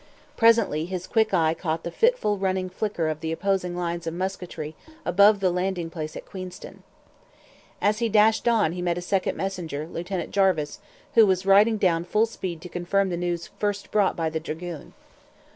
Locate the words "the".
1.83-1.91, 3.19-3.31, 5.41-5.51, 13.09-13.15, 14.31-14.39